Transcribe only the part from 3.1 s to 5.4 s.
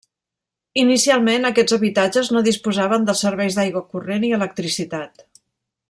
dels serveis d'aigua corrent i electricitat.